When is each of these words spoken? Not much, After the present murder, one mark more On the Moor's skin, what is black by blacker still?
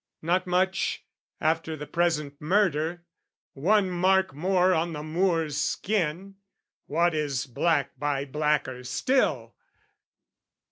Not 0.23 0.47
much, 0.47 1.03
After 1.39 1.75
the 1.75 1.85
present 1.85 2.41
murder, 2.41 3.03
one 3.53 3.91
mark 3.91 4.33
more 4.33 4.73
On 4.73 4.93
the 4.93 5.03
Moor's 5.03 5.57
skin, 5.57 6.37
what 6.87 7.13
is 7.13 7.45
black 7.45 7.91
by 7.99 8.25
blacker 8.25 8.83
still? 8.83 9.53